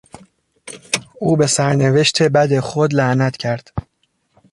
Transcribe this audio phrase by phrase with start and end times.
[1.19, 3.71] او به سرنوشت بد خود لعنت کرد.